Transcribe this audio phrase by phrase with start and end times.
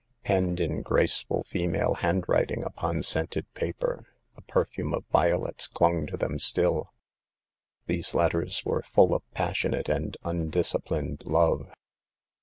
[0.23, 6.39] Penned in graceful female handwriting upon scented paper— a perfume of violets clung to them
[6.39, 6.91] still—
[7.87, 11.69] ^these letters were full of passionate and undis ciplined love.